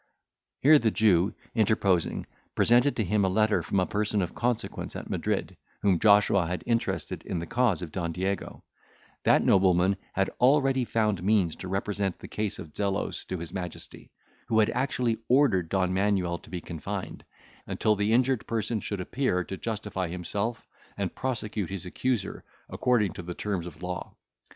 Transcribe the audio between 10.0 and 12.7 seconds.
had already found means to represent the case